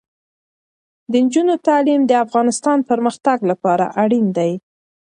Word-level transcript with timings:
د 1.11 1.13
نجونو 1.25 1.53
تعلیم 1.67 2.01
د 2.05 2.11
افغانستان 2.25 2.77
پرمختګ 2.89 3.37
لپاره 3.51 3.85
اړین 4.03 4.25
دی. 4.37 4.51